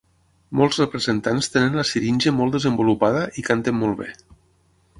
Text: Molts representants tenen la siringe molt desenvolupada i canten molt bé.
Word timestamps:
Molts 0.59 0.79
representants 0.81 1.49
tenen 1.55 1.77
la 1.81 1.85
siringe 1.89 2.33
molt 2.39 2.57
desenvolupada 2.57 3.21
i 3.43 3.45
canten 3.51 3.79
molt 3.83 4.01
bé. 4.05 4.09